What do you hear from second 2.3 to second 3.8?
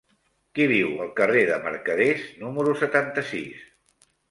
número setanta-sis?